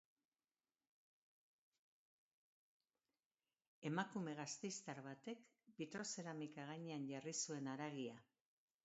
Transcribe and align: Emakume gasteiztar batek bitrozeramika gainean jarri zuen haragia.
Emakume 3.89 4.33
gasteiztar 4.39 5.03
batek 5.09 5.45
bitrozeramika 5.83 6.67
gainean 6.71 7.07
jarri 7.13 7.35
zuen 7.45 7.71
haragia. 7.75 8.19